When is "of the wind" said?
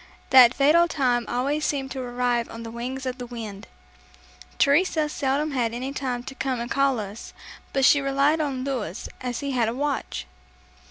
3.05-3.67